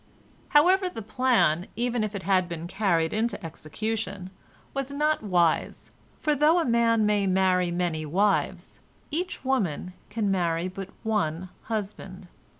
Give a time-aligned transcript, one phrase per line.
[0.49, 4.31] However, the plan, even if it had been carried into execution,
[4.73, 8.79] was not wise, for though a man may marry many wives,
[9.11, 12.27] each woman can marry but one husband.